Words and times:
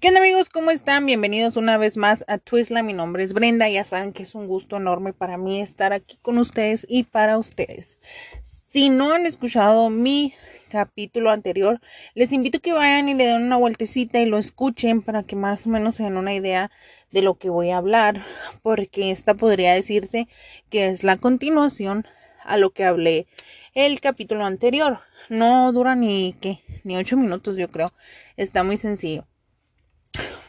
¿Qué 0.00 0.08
onda 0.08 0.18
amigos? 0.18 0.50
¿Cómo 0.50 0.72
están? 0.72 1.06
Bienvenidos 1.06 1.56
una 1.56 1.78
vez 1.78 1.96
más 1.96 2.24
a 2.26 2.38
Twisla. 2.38 2.82
Mi 2.82 2.92
nombre 2.92 3.22
es 3.22 3.32
Brenda. 3.32 3.68
Ya 3.68 3.84
saben 3.84 4.12
que 4.12 4.24
es 4.24 4.34
un 4.34 4.48
gusto 4.48 4.78
enorme 4.78 5.12
para 5.12 5.38
mí 5.38 5.60
estar 5.60 5.92
aquí 5.92 6.18
con 6.22 6.38
ustedes 6.38 6.84
y 6.88 7.04
para 7.04 7.38
ustedes. 7.38 7.96
Si 8.44 8.90
no 8.90 9.12
han 9.12 9.26
escuchado 9.26 9.88
mi 9.88 10.34
capítulo 10.70 11.30
anterior, 11.30 11.80
les 12.14 12.32
invito 12.32 12.58
a 12.58 12.60
que 12.62 12.72
vayan 12.72 13.08
y 13.08 13.14
le 13.14 13.26
den 13.26 13.44
una 13.44 13.58
vueltecita 13.58 14.18
y 14.18 14.26
lo 14.26 14.38
escuchen 14.38 15.02
para 15.02 15.22
que 15.22 15.36
más 15.36 15.66
o 15.66 15.70
menos 15.70 15.94
se 15.94 16.02
den 16.02 16.16
una 16.16 16.34
idea 16.34 16.72
de 17.12 17.22
lo 17.22 17.34
que 17.34 17.48
voy 17.48 17.70
a 17.70 17.76
hablar, 17.76 18.26
porque 18.62 19.12
esta 19.12 19.34
podría 19.34 19.72
decirse 19.72 20.26
que 20.68 20.86
es 20.86 21.04
la 21.04 21.16
continuación 21.16 22.06
a 22.44 22.56
lo 22.56 22.70
que 22.70 22.84
hablé 22.84 23.28
el 23.74 24.00
capítulo 24.00 24.44
anterior. 24.44 24.98
No 25.28 25.70
dura 25.72 25.94
ni 25.94 26.32
que 26.32 26.60
ni 26.82 26.96
ocho 26.96 27.16
minutos, 27.16 27.56
yo 27.56 27.68
creo. 27.68 27.92
Está 28.36 28.64
muy 28.64 28.78
sencillo. 28.78 29.26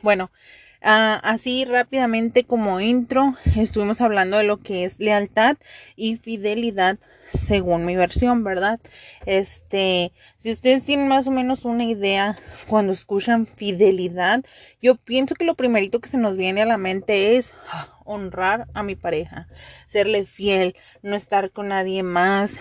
Bueno, 0.04 0.30
uh, 0.84 1.20
así 1.24 1.66
rápidamente 1.66 2.44
como 2.44 2.80
intro, 2.80 3.34
estuvimos 3.56 4.00
hablando 4.00 4.38
de 4.38 4.44
lo 4.44 4.58
que 4.58 4.84
es 4.84 5.00
lealtad 5.00 5.58
y 5.96 6.18
fidelidad 6.18 6.98
según 7.34 7.86
mi 7.86 7.96
versión, 7.96 8.44
¿verdad? 8.44 8.80
Este, 9.26 10.14
si 10.38 10.52
ustedes 10.52 10.86
tienen 10.86 11.08
más 11.08 11.28
o 11.28 11.32
menos 11.32 11.66
una 11.66 11.84
idea 11.84 12.38
cuando 12.68 12.94
escuchan 12.94 13.48
fidelidad, 13.48 14.46
yo 14.82 14.96
pienso 14.96 15.36
que 15.36 15.46
lo 15.46 15.56
primerito 15.56 16.00
que 16.00 16.10
se 16.10 16.18
nos 16.18 16.38
viene 16.38 16.62
a 16.62 16.66
la 16.68 16.78
mente 16.78 17.36
es 17.38 17.54
honrar 18.06 18.68
a 18.74 18.84
mi 18.84 18.96
pareja, 18.96 19.48
serle 19.88 20.26
fiel, 20.26 20.76
no 21.02 21.16
estar 21.16 21.52
con 21.52 21.70
nadie 21.70 22.04
más, 22.04 22.58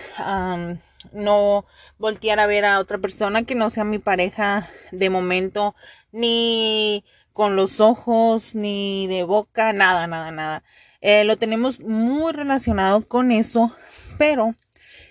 no 1.13 1.65
voltear 1.97 2.39
a 2.39 2.47
ver 2.47 2.65
a 2.65 2.79
otra 2.79 2.97
persona 2.97 3.43
que 3.43 3.55
no 3.55 3.69
sea 3.69 3.83
mi 3.83 3.99
pareja 3.99 4.67
de 4.91 5.09
momento, 5.09 5.75
ni 6.11 7.05
con 7.37 7.55
los 7.55 7.79
ojos, 7.79 8.55
ni 8.55 9.05
de 9.05 9.21
boca, 9.21 9.71
nada, 9.71 10.07
nada, 10.07 10.31
nada. 10.31 10.63
Eh, 11.01 11.23
lo 11.23 11.37
tenemos 11.37 11.79
muy 11.79 12.33
relacionado 12.33 13.07
con 13.07 13.31
eso, 13.31 13.71
pero 14.17 14.55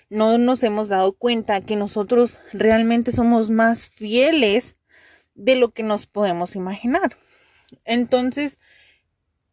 no 0.09 0.37
nos 0.37 0.61
hemos 0.63 0.89
dado 0.89 1.13
cuenta 1.13 1.61
que 1.61 1.77
nosotros 1.77 2.39
realmente 2.51 3.13
somos 3.13 3.49
más 3.49 3.87
fieles 3.87 4.75
de 5.35 5.55
lo 5.55 5.69
que 5.69 5.83
nos 5.83 6.05
podemos 6.05 6.57
imaginar. 6.57 7.15
Entonces, 7.85 8.59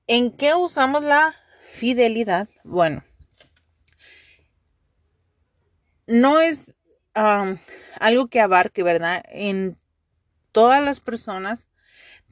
¿en 0.09 0.37
qué 0.37 0.55
usamos 0.55 1.05
la 1.05 1.33
fidelidad? 1.71 2.49
Bueno, 2.65 3.05
no 6.09 6.41
es 6.41 6.75
algo 7.15 8.27
que 8.27 8.41
abarque, 8.41 8.83
¿verdad? 8.83 9.23
En 9.29 9.77
todas 10.51 10.83
las 10.83 10.99
personas, 10.99 11.69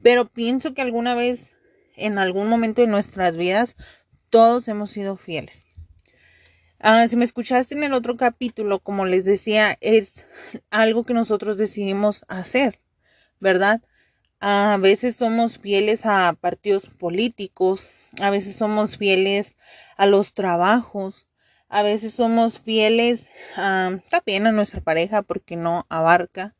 pero 0.03 0.25
pienso 0.27 0.73
que 0.73 0.81
alguna 0.81 1.15
vez, 1.15 1.53
en 1.95 2.19
algún 2.19 2.49
momento 2.49 2.81
de 2.81 2.87
nuestras 2.87 3.37
vidas, 3.37 3.75
todos 4.29 4.67
hemos 4.67 4.91
sido 4.91 5.15
fieles. 5.17 5.63
Ah, 6.79 7.07
si 7.07 7.15
me 7.15 7.23
escuchaste 7.23 7.75
en 7.75 7.83
el 7.83 7.93
otro 7.93 8.15
capítulo, 8.15 8.79
como 8.79 9.05
les 9.05 9.23
decía, 9.23 9.77
es 9.79 10.25
algo 10.69 11.03
que 11.03 11.13
nosotros 11.13 11.57
decidimos 11.57 12.25
hacer, 12.27 12.81
¿verdad? 13.39 13.81
A 14.41 14.77
veces 14.77 15.15
somos 15.15 15.57
fieles 15.57 16.05
a 16.05 16.33
partidos 16.33 16.87
políticos, 16.87 17.89
a 18.19 18.29
veces 18.29 18.57
somos 18.57 18.97
fieles 18.97 19.55
a 19.95 20.05
los 20.05 20.33
trabajos, 20.33 21.29
a 21.69 21.83
veces 21.83 22.13
somos 22.13 22.59
fieles 22.59 23.29
a, 23.55 23.99
también 24.09 24.45
a 24.45 24.51
nuestra 24.51 24.81
pareja 24.81 25.21
porque 25.21 25.55
no 25.55 25.85
abarca. 25.87 26.53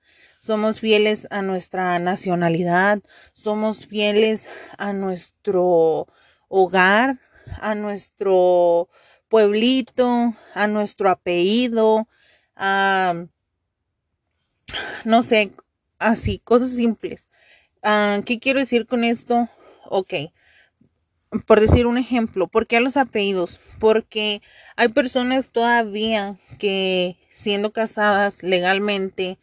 Somos 0.46 0.82
fieles 0.82 1.26
a 1.32 1.42
nuestra 1.42 1.98
nacionalidad. 2.00 3.02
Somos 3.32 3.86
fieles 3.88 4.46
a 4.78 4.92
nuestro 4.92 6.06
hogar, 6.50 7.22
a 7.62 7.76
nuestro 7.76 8.90
pueblito, 9.30 10.34
a 10.54 10.68
nuestro 10.68 11.10
apellido, 11.10 12.10
a, 12.58 13.26
no 15.06 15.24
sé, 15.24 15.50
así, 15.98 16.40
cosas 16.40 16.72
simples. 16.72 17.30
Ah, 17.82 18.20
¿Qué 18.26 18.38
quiero 18.38 18.60
decir 18.60 18.86
con 18.86 19.06
esto? 19.06 19.48
Ok 19.86 20.14
por 21.48 21.60
decir 21.60 21.88
un 21.88 21.98
ejemplo, 21.98 22.48
¿por 22.48 22.68
qué 22.68 22.78
a 22.78 22.80
los 22.80 22.96
apellidos? 22.96 23.60
Porque 23.80 24.44
hay 24.76 24.90
personas 24.90 25.50
todavía 25.50 26.36
que 26.60 27.18
siendo 27.32 27.74
casadas 27.74 28.44
legalmente, 28.44 29.40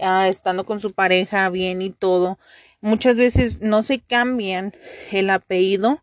ah, 0.00 0.28
estando 0.28 0.64
con 0.64 0.80
su 0.80 0.92
pareja 0.92 1.48
bien 1.50 1.82
y 1.82 1.90
todo, 1.90 2.38
muchas 2.80 3.16
veces 3.16 3.60
no 3.60 3.82
se 3.82 4.00
cambian 4.00 4.74
el 5.10 5.30
apellido 5.30 6.02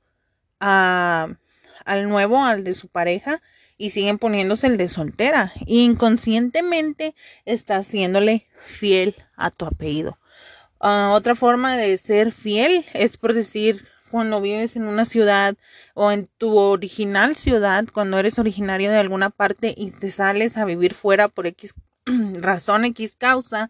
al 0.59 1.37
nuevo, 2.07 2.43
al 2.43 2.63
de 2.63 2.73
su 2.73 2.89
pareja, 2.89 3.41
y 3.77 3.91
siguen 3.91 4.17
poniéndose 4.17 4.67
el 4.67 4.77
de 4.77 4.89
soltera. 4.89 5.53
inconscientemente 5.65 7.15
está 7.45 7.77
haciéndole 7.77 8.47
fiel 8.59 9.15
a 9.37 9.51
tu 9.51 9.65
apellido. 9.65 10.19
Ah, 10.81 11.11
otra 11.13 11.35
forma 11.35 11.77
de 11.77 11.97
ser 11.97 12.31
fiel 12.31 12.85
es 12.93 13.17
por 13.17 13.33
decir 13.33 13.87
cuando 14.11 14.41
vives 14.41 14.75
en 14.75 14.83
una 14.83 15.05
ciudad 15.05 15.55
o 15.93 16.11
en 16.11 16.27
tu 16.37 16.57
original 16.57 17.35
ciudad, 17.35 17.85
cuando 17.93 18.17
eres 18.17 18.39
originario 18.39 18.89
de 18.91 18.97
alguna 18.97 19.29
parte 19.29 19.73
y 19.75 19.91
te 19.91 20.11
sales 20.11 20.57
a 20.57 20.65
vivir 20.65 20.93
fuera 20.93 21.27
por 21.27 21.47
X 21.47 21.73
razón, 22.41 22.85
X 22.85 23.15
causa, 23.17 23.69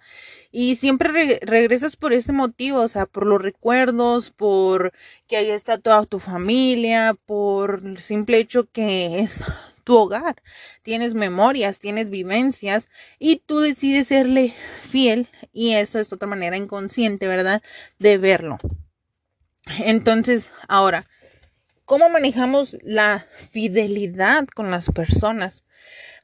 y 0.52 0.76
siempre 0.76 1.40
regresas 1.42 1.96
por 1.96 2.14
ese 2.14 2.32
motivo, 2.32 2.82
o 2.82 2.88
sea, 2.88 3.06
por 3.06 3.26
los 3.26 3.42
recuerdos, 3.42 4.32
por 4.32 4.94
que 5.28 5.38
ahí 5.38 5.50
está 5.50 5.78
toda 5.78 6.06
tu 6.06 6.20
familia, 6.20 7.16
por 7.26 7.82
el 7.84 8.00
simple 8.00 8.38
hecho 8.38 8.70
que 8.72 9.20
es 9.20 9.44
tu 9.84 9.96
hogar, 9.98 10.36
tienes 10.82 11.14
memorias, 11.14 11.80
tienes 11.80 12.10
vivencias 12.10 12.88
y 13.18 13.38
tú 13.38 13.60
decides 13.60 14.08
serle 14.08 14.54
fiel 14.82 15.28
y 15.52 15.74
eso 15.74 16.00
es 16.00 16.14
otra 16.14 16.28
manera 16.28 16.58
inconsciente, 16.58 17.28
¿verdad? 17.28 17.62
De 17.98 18.18
verlo. 18.18 18.58
Entonces, 19.80 20.52
ahora, 20.68 21.06
¿cómo 21.86 22.10
manejamos 22.10 22.78
la 22.82 23.26
fidelidad 23.52 24.48
con 24.48 24.72
las 24.72 24.90
personas? 24.90 25.64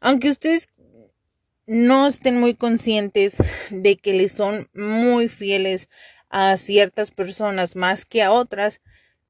Aunque 0.01 0.29
ustedes 0.29 0.67
no 1.67 2.07
estén 2.07 2.39
muy 2.39 2.55
conscientes 2.55 3.37
de 3.69 3.97
que 3.97 4.13
les 4.13 4.31
son 4.31 4.69
muy 4.73 5.27
fieles 5.27 5.89
a 6.29 6.57
ciertas 6.57 7.11
personas 7.11 7.75
más 7.75 8.05
que 8.05 8.23
a 8.23 8.31
otras, 8.31 8.81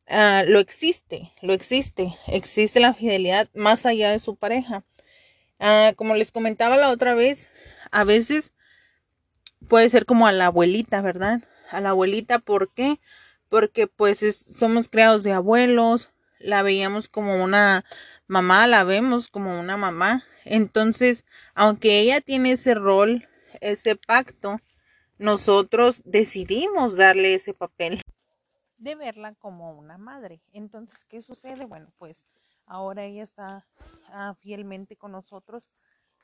uh, 0.10 0.48
lo 0.48 0.60
existe, 0.60 1.32
lo 1.42 1.54
existe, 1.54 2.16
existe 2.28 2.80
la 2.80 2.94
fidelidad 2.94 3.50
más 3.54 3.86
allá 3.86 4.12
de 4.12 4.20
su 4.20 4.36
pareja. 4.36 4.84
Uh, 5.60 5.96
como 5.96 6.16
les 6.16 6.32
comentaba 6.32 6.78
la 6.78 6.90
otra 6.90 7.16
vez, 7.16 7.50
a 7.92 8.04
veces 8.04 8.54
puede 9.70 9.90
ser 9.90 10.06
como 10.06 10.28
a 10.28 10.32
la 10.32 10.48
abuelita, 10.48 11.02
¿verdad? 11.02 11.42
A 11.72 11.82
la 11.82 11.90
abuelita, 11.90 12.40
¿por 12.40 12.72
qué? 12.74 13.00
porque 13.50 13.88
pues 13.88 14.20
somos 14.54 14.90
creados 14.90 15.24
de 15.24 15.34
abuelos, 15.34 16.12
la 16.40 16.62
veíamos 16.62 17.08
como 17.08 17.44
una 17.44 17.86
mamá, 18.28 18.68
la 18.68 18.84
vemos 18.84 19.28
como 19.28 19.60
una 19.60 19.78
mamá. 19.78 20.24
Entonces, 20.46 21.26
aunque 21.54 22.00
ella 22.00 22.22
tiene 22.22 22.54
ese 22.54 22.74
rol, 22.76 23.28
ese 23.62 23.96
pacto, 23.96 24.62
nosotros 25.18 26.02
decidimos 26.06 26.96
darle 26.96 27.34
ese 27.34 27.54
papel 27.54 28.02
de 28.78 28.96
verla 28.96 29.34
como 29.36 29.74
una 29.74 29.98
madre. 29.98 30.42
Entonces, 30.52 31.06
¿qué 31.06 31.22
sucede? 31.22 31.66
Bueno, 31.66 31.92
pues 31.98 32.28
ahora 32.66 33.06
ella 33.06 33.24
está 33.24 33.68
ah, 34.10 34.36
fielmente 34.40 34.96
con 34.96 35.12
nosotros 35.12 35.70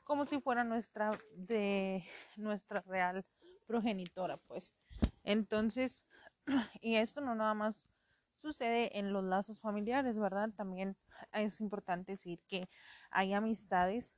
como 0.04 0.26
si 0.26 0.40
fuera 0.40 0.64
nuestra 0.64 1.12
de 1.34 2.04
nuestra 2.36 2.80
real 2.82 3.24
progenitora, 3.66 4.36
pues. 4.36 4.74
Entonces, 5.22 6.04
y 6.80 6.96
esto 6.96 7.20
no 7.20 7.34
nada 7.34 7.54
más 7.54 7.86
sucede 8.40 8.98
en 8.98 9.12
los 9.12 9.22
lazos 9.24 9.60
familiares, 9.60 10.18
¿verdad? 10.18 10.50
También 10.56 10.96
es 11.32 11.60
importante 11.60 12.12
decir 12.12 12.40
que 12.48 12.68
hay 13.10 13.32
amistades. 13.32 14.12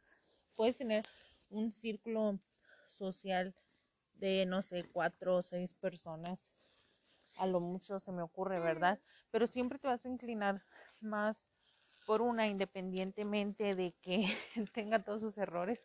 Puedes 0.56 0.78
tener 0.78 1.04
un 1.50 1.72
círculo 1.72 2.38
social 2.88 3.54
de, 4.14 4.46
no 4.46 4.62
sé, 4.62 4.84
cuatro 4.84 5.36
o 5.36 5.42
seis 5.42 5.74
personas. 5.74 6.52
A 7.36 7.46
lo 7.46 7.60
mucho 7.60 7.98
se 7.98 8.12
me 8.12 8.22
ocurre, 8.22 8.60
¿verdad? 8.60 9.00
Pero 9.30 9.46
siempre 9.46 9.78
te 9.78 9.88
vas 9.88 10.04
a 10.04 10.08
inclinar 10.08 10.62
más 11.00 11.48
por 12.06 12.22
una, 12.22 12.46
independientemente 12.46 13.74
de 13.74 13.92
que 14.02 14.26
tenga 14.74 15.02
todos 15.02 15.20
sus 15.20 15.38
errores. 15.38 15.80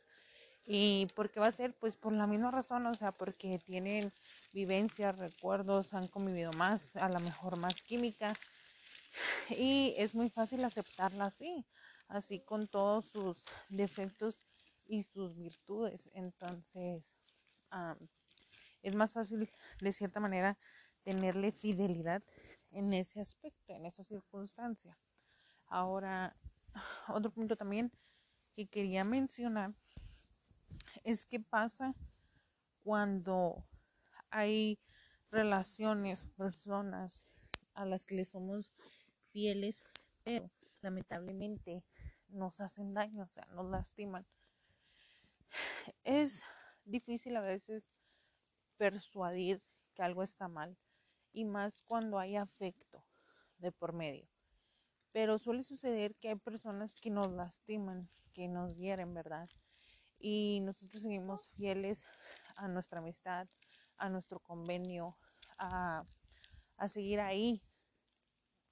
¿Y 0.68 1.08
por 1.16 1.32
qué 1.32 1.40
va 1.40 1.48
a 1.48 1.52
ser? 1.52 1.74
Pues 1.74 1.96
por 1.96 2.14
la 2.14 2.28
misma 2.28 2.52
razón, 2.52 2.86
o 2.86 2.94
sea, 2.94 3.12
porque 3.12 3.60
tienen 3.66 4.12
vivencias, 4.52 5.18
recuerdos, 5.18 5.94
han 5.94 6.08
convivido 6.08 6.54
más, 6.54 6.96
a 6.96 7.10
lo 7.10 7.20
mejor 7.20 7.56
más 7.58 7.82
química. 7.82 8.34
Y 9.50 9.96
es 9.98 10.14
muy 10.14 10.30
fácil 10.30 10.64
aceptarla 10.64 11.26
así, 11.26 11.66
así 12.08 12.40
con 12.40 12.68
todos 12.68 13.06
sus 13.06 13.38
defectos 13.70 14.49
y 14.90 15.04
sus 15.04 15.36
virtudes. 15.38 16.10
Entonces, 16.14 17.06
es 18.82 18.96
más 18.96 19.12
fácil 19.12 19.50
de 19.80 19.94
cierta 19.94 20.20
manera 20.20 20.58
tenerle 21.04 21.52
fidelidad 21.52 22.24
en 22.72 22.94
ese 22.94 23.22
aspecto, 23.22 23.74
en 23.74 23.86
esa 23.86 24.04
circunstancia. 24.04 24.98
Ahora, 25.68 26.36
otro 27.08 27.32
punto 27.32 27.56
también 27.56 27.92
que 28.56 28.68
quería 28.68 29.04
mencionar 29.04 29.74
es 31.04 31.26
que 31.26 31.40
pasa 31.40 31.96
cuando 32.84 33.64
hay 34.32 34.80
relaciones, 35.30 36.28
personas 36.36 37.28
a 37.76 37.86
las 37.86 38.06
que 38.06 38.16
le 38.16 38.26
somos 38.26 38.72
fieles, 39.32 39.86
pero 40.24 40.50
lamentablemente 40.82 41.84
nos 42.30 42.60
hacen 42.60 42.94
daño, 42.94 43.24
o 43.24 43.30
sea, 43.30 43.46
nos 43.54 43.70
lastiman. 43.70 44.26
Es 46.04 46.42
difícil 46.84 47.36
a 47.38 47.42
veces 47.42 47.86
persuadir 48.78 49.62
que 49.94 50.04
algo 50.04 50.24
está 50.24 50.48
mal 50.48 50.78
y 51.32 51.46
más 51.46 51.82
cuando 51.82 52.18
hay 52.20 52.36
afecto 52.36 53.06
de 53.58 53.72
por 53.72 53.94
medio. 53.94 54.28
Pero 55.12 55.38
suele 55.38 55.64
suceder 55.64 56.16
que 56.16 56.30
hay 56.30 56.36
personas 56.36 56.94
que 56.94 57.10
nos 57.10 57.32
lastiman, 57.32 58.10
que 58.34 58.48
nos 58.48 58.78
hieren, 58.78 59.14
¿verdad? 59.14 59.50
Y 60.20 60.60
nosotros 60.62 61.02
seguimos 61.02 61.50
fieles 61.50 62.04
a 62.56 62.68
nuestra 62.68 63.00
amistad, 63.00 63.48
a 63.98 64.10
nuestro 64.10 64.40
convenio, 64.40 65.16
a, 65.58 66.04
a 66.78 66.88
seguir 66.88 67.20
ahí 67.20 67.62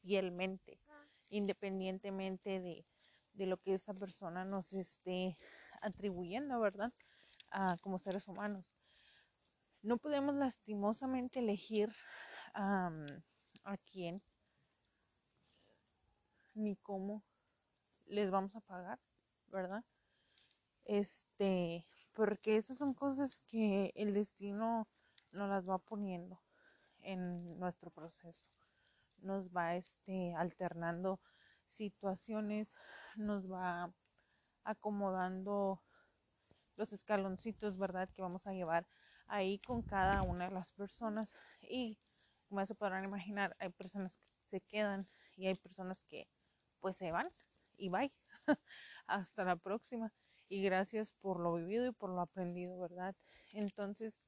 fielmente, 0.02 0.80
independientemente 1.30 2.60
de, 2.60 2.86
de, 3.34 3.46
lo 3.46 3.58
que 3.58 3.74
esa 3.74 3.94
persona 3.94 4.46
nos 4.46 4.74
esté 4.74 5.36
atribuyendo, 5.82 6.60
¿verdad? 6.60 6.94
como 7.82 7.98
seres 7.98 8.28
humanos. 8.28 8.74
No 9.82 9.98
podemos 9.98 10.36
lastimosamente 10.36 11.40
elegir 11.40 11.94
a 12.54 13.78
quién 13.92 14.22
ni 16.54 16.76
cómo 16.76 17.24
les 18.06 18.32
vamos 18.32 18.56
a 18.56 18.62
pagar, 18.62 19.00
¿verdad? 19.48 19.84
Este, 20.86 21.86
porque 22.14 22.58
esas 22.58 22.78
son 22.78 22.94
cosas 22.94 23.42
que 23.50 23.92
el 23.96 24.14
destino 24.14 24.88
nos 25.32 25.50
las 25.50 25.68
va 25.68 25.78
poniendo 25.78 26.42
en 27.02 27.60
nuestro 27.60 27.92
proceso. 27.92 28.46
Nos 29.20 29.50
va 29.50 29.76
este 29.76 30.34
alternando 30.36 31.20
situaciones, 31.66 32.74
nos 33.16 33.52
va 33.52 33.94
acomodando 34.68 35.82
los 36.76 36.92
escaloncitos, 36.92 37.78
¿verdad? 37.78 38.10
Que 38.14 38.22
vamos 38.22 38.46
a 38.48 38.54
llevar 38.54 38.86
ahí 39.28 39.60
con 39.60 39.82
cada 39.82 40.22
una 40.22 40.46
de 40.50 40.54
las 40.54 40.74
personas. 40.74 41.38
Y 41.62 41.98
como 42.48 42.66
se 42.66 42.76
podrán 42.76 43.06
imaginar, 43.06 43.56
hay 43.60 43.70
personas 43.70 44.18
que 44.18 44.34
se 44.50 44.62
quedan 44.62 45.08
y 45.36 45.48
hay 45.48 45.56
personas 45.56 46.04
que 46.04 46.28
pues 46.80 46.98
se 46.98 47.12
van 47.12 47.30
y 47.78 47.90
bye. 47.90 48.12
Hasta 49.08 49.46
la 49.46 49.56
próxima. 49.56 50.14
Y 50.50 50.64
gracias 50.64 51.14
por 51.14 51.40
lo 51.40 51.56
vivido 51.56 51.88
y 51.88 51.92
por 51.92 52.10
lo 52.10 52.22
aprendido, 52.22 52.80
¿verdad? 52.80 53.16
Entonces, 53.54 54.22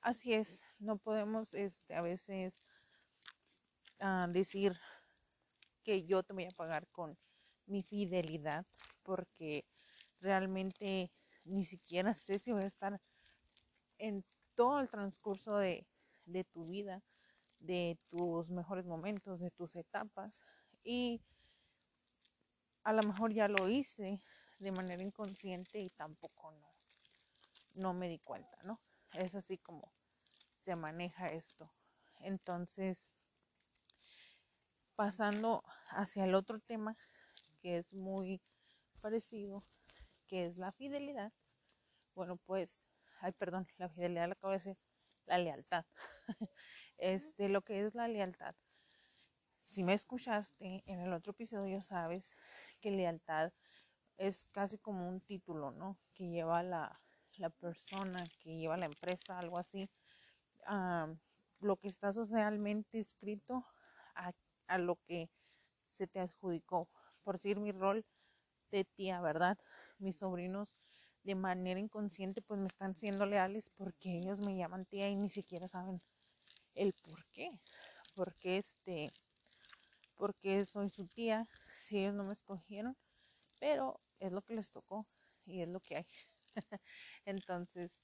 así 0.00 0.32
es. 0.32 0.62
No 0.78 0.96
podemos 0.96 1.52
este, 1.54 1.94
a 1.94 2.00
veces 2.00 2.58
uh, 4.00 4.30
decir 4.30 4.78
que 5.84 6.06
yo 6.06 6.22
te 6.22 6.32
voy 6.32 6.46
a 6.46 6.50
pagar 6.50 6.88
con 6.88 7.16
mi 7.66 7.82
fidelidad 7.82 8.66
porque 9.04 9.64
realmente 10.20 11.10
ni 11.44 11.64
siquiera 11.64 12.14
sé 12.14 12.38
si 12.38 12.52
voy 12.52 12.62
a 12.62 12.66
estar 12.66 13.00
en 13.98 14.24
todo 14.54 14.80
el 14.80 14.88
transcurso 14.88 15.56
de, 15.56 15.86
de 16.26 16.44
tu 16.44 16.64
vida, 16.64 17.02
de 17.60 17.98
tus 18.10 18.48
mejores 18.48 18.86
momentos, 18.86 19.40
de 19.40 19.50
tus 19.50 19.76
etapas. 19.76 20.40
Y 20.84 21.20
a 22.82 22.92
lo 22.92 23.02
mejor 23.02 23.32
ya 23.32 23.48
lo 23.48 23.68
hice 23.68 24.22
de 24.58 24.72
manera 24.72 25.02
inconsciente 25.02 25.80
y 25.80 25.90
tampoco 25.90 26.52
no, 26.52 26.68
no 27.74 27.94
me 27.94 28.08
di 28.08 28.18
cuenta, 28.18 28.56
¿no? 28.64 28.78
Es 29.12 29.34
así 29.34 29.58
como 29.58 29.90
se 30.62 30.76
maneja 30.76 31.28
esto. 31.28 31.70
Entonces, 32.20 33.10
pasando 34.96 35.62
hacia 35.90 36.24
el 36.24 36.34
otro 36.34 36.60
tema 36.60 36.96
que 37.64 37.78
es 37.78 37.94
muy 37.94 38.42
parecido, 39.00 39.62
que 40.26 40.44
es 40.44 40.58
la 40.58 40.70
fidelidad. 40.70 41.32
Bueno, 42.14 42.36
pues, 42.36 42.84
ay, 43.20 43.32
perdón, 43.32 43.66
la 43.78 43.88
fidelidad 43.88 44.28
la 44.28 44.34
acabo 44.34 44.50
de 44.50 44.58
decir, 44.58 44.76
la 45.24 45.38
lealtad. 45.38 45.86
este, 46.98 47.48
lo 47.48 47.62
que 47.62 47.80
es 47.80 47.94
la 47.94 48.06
lealtad. 48.06 48.54
Si 49.62 49.82
me 49.82 49.94
escuchaste 49.94 50.82
en 50.84 51.00
el 51.00 51.14
otro 51.14 51.30
episodio, 51.30 51.80
sabes 51.80 52.36
que 52.82 52.90
lealtad 52.90 53.54
es 54.18 54.44
casi 54.52 54.76
como 54.76 55.08
un 55.08 55.22
título, 55.22 55.70
¿no? 55.70 55.98
Que 56.12 56.28
lleva 56.28 56.62
la, 56.62 57.00
la 57.38 57.48
persona, 57.48 58.22
que 58.40 58.58
lleva 58.58 58.76
la 58.76 58.84
empresa, 58.84 59.38
algo 59.38 59.58
así. 59.58 59.88
lo 61.62 61.76
que 61.76 61.88
está 61.88 62.12
socialmente 62.12 62.98
escrito 62.98 63.64
a, 64.16 64.32
a 64.66 64.76
lo 64.76 64.96
que 64.96 65.30
se 65.82 66.06
te 66.06 66.20
adjudicó. 66.20 66.90
Por 67.24 67.36
decir 67.36 67.58
mi 67.58 67.72
rol 67.72 68.04
de 68.70 68.84
tía, 68.84 69.20
¿verdad? 69.20 69.58
Mis 69.98 70.16
sobrinos 70.16 70.68
de 71.24 71.34
manera 71.34 71.80
inconsciente 71.80 72.42
pues 72.42 72.60
me 72.60 72.66
están 72.66 72.94
siendo 72.94 73.26
leales 73.26 73.70
porque 73.76 74.18
ellos 74.18 74.40
me 74.40 74.56
llaman 74.56 74.84
tía 74.84 75.08
y 75.08 75.16
ni 75.16 75.30
siquiera 75.30 75.66
saben 75.66 76.00
el 76.74 76.92
por 76.92 77.24
qué. 77.32 77.50
Porque 78.14 78.58
este 78.58 79.12
porque 80.16 80.64
soy 80.64 80.90
su 80.90 81.06
tía, 81.06 81.48
si 81.78 81.98
ellos 81.98 82.14
no 82.14 82.24
me 82.24 82.32
escogieron, 82.32 82.94
pero 83.58 83.98
es 84.20 84.32
lo 84.32 84.42
que 84.42 84.54
les 84.54 84.70
tocó 84.70 85.04
y 85.46 85.62
es 85.62 85.68
lo 85.68 85.80
que 85.80 85.96
hay. 85.96 86.06
Entonces, 87.26 87.98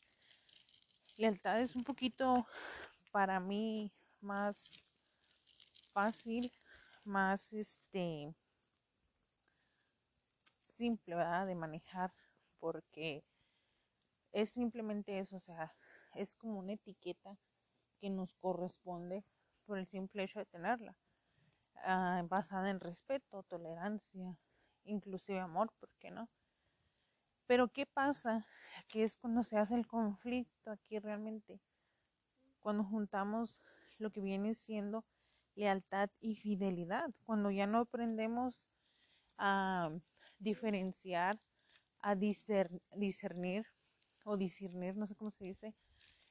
lealtad 1.16 1.60
es 1.60 1.76
un 1.76 1.84
poquito 1.84 2.46
para 3.12 3.38
mí 3.38 3.92
más 4.20 4.84
fácil, 5.92 6.52
más 7.04 7.52
este 7.52 8.34
simple, 10.80 11.14
¿verdad? 11.14 11.46
De 11.46 11.54
manejar 11.54 12.10
porque 12.58 13.22
es 14.32 14.48
simplemente 14.48 15.18
eso, 15.18 15.36
o 15.36 15.38
sea, 15.38 15.74
es 16.14 16.34
como 16.34 16.58
una 16.58 16.72
etiqueta 16.72 17.38
que 17.98 18.08
nos 18.08 18.32
corresponde 18.32 19.22
por 19.66 19.76
el 19.76 19.86
simple 19.86 20.22
hecho 20.22 20.38
de 20.38 20.46
tenerla. 20.46 20.96
Ah, 21.84 22.22
basada 22.26 22.70
en 22.70 22.80
respeto, 22.80 23.42
tolerancia, 23.42 24.38
inclusive 24.84 25.38
amor, 25.38 25.70
¿por 25.78 25.90
qué 25.98 26.10
no? 26.10 26.30
Pero 27.46 27.68
¿qué 27.68 27.84
pasa? 27.84 28.46
Que 28.88 29.02
es 29.02 29.16
cuando 29.16 29.42
se 29.42 29.58
hace 29.58 29.74
el 29.74 29.86
conflicto 29.86 30.70
aquí 30.70 30.98
realmente, 30.98 31.60
cuando 32.60 32.84
juntamos 32.84 33.60
lo 33.98 34.10
que 34.12 34.22
viene 34.22 34.54
siendo 34.54 35.04
lealtad 35.54 36.08
y 36.20 36.36
fidelidad, 36.36 37.10
cuando 37.26 37.50
ya 37.50 37.66
no 37.66 37.80
aprendemos 37.80 38.70
a 39.36 39.90
diferenciar, 40.40 41.40
a 42.00 42.16
discernir 42.16 43.66
o 44.24 44.36
discernir, 44.36 44.96
no 44.96 45.06
sé 45.06 45.14
cómo 45.14 45.30
se 45.30 45.44
dice, 45.44 45.74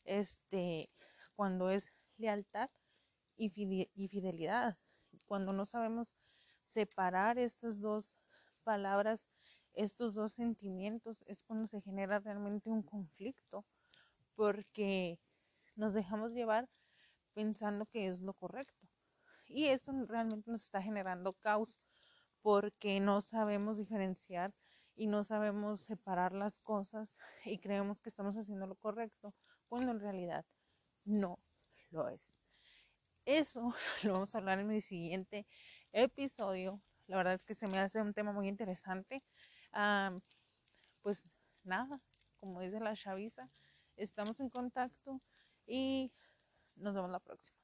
este, 0.04 0.90
cuando 1.36 1.70
es 1.70 1.88
lealtad 2.18 2.70
y 3.38 3.50
fidelidad 3.50 4.78
cuando 5.26 5.54
no 5.54 5.66
sabemos 5.66 6.16
separar 6.64 7.38
estas 7.38 7.82
dos 7.82 8.16
palabras, 8.64 9.28
estos 9.76 10.14
dos 10.14 10.34
sentimientos, 10.34 11.24
es 11.28 11.44
cuando 11.44 11.68
se 11.68 11.82
genera 11.82 12.20
realmente 12.20 12.70
un 12.70 12.84
conflicto, 12.84 13.66
porque 14.36 15.20
nos 15.76 15.94
dejamos 15.94 16.32
llevar 16.32 16.68
pensando 17.34 17.86
que 17.86 18.08
es 18.08 18.22
lo 18.22 18.34
correcto. 18.34 18.88
Y 19.48 19.68
eso 19.68 19.92
realmente 20.08 20.52
nos 20.52 20.64
está 20.64 20.82
generando 20.82 21.34
caos, 21.34 21.80
porque 22.42 23.00
no 23.00 23.22
sabemos 23.22 23.78
diferenciar 23.78 24.54
y 24.96 25.08
no 25.08 25.24
sabemos 25.24 25.82
separar 25.82 26.34
las 26.34 26.60
cosas 26.60 27.18
y 27.46 27.60
creemos 27.60 28.02
que 28.02 28.10
estamos 28.10 28.36
haciendo 28.36 28.68
lo 28.68 28.76
correcto, 28.76 29.34
cuando 29.68 29.92
en 29.92 30.00
realidad 30.00 30.46
no 31.06 31.40
lo 31.92 32.10
es. 32.10 32.30
Eso 33.26 33.74
lo 34.04 34.14
vamos 34.14 34.34
a 34.34 34.40
hablar 34.40 34.60
en 34.60 34.68
mi 34.68 34.82
siguiente 34.82 35.46
episodio. 35.94 36.82
La 37.08 37.18
verdad 37.18 37.34
es 37.34 37.44
que 37.44 37.54
se 37.54 37.68
me 37.68 37.80
hace 37.80 38.02
un 38.02 38.14
tema 38.14 38.34
muy 38.34 38.48
interesante. 38.48 39.22
pues 41.02 41.24
nada, 41.64 42.02
como 42.40 42.62
dice 42.62 42.80
la 42.80 42.96
chaviza, 42.96 43.48
estamos 43.96 44.40
en 44.40 44.50
contacto 44.50 45.20
y 45.68 46.12
nos 46.78 46.94
vemos 46.94 47.12
la 47.12 47.20
próxima. 47.20 47.59